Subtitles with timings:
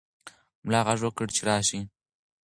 [0.65, 1.79] ملا غږ وکړ چې راشه.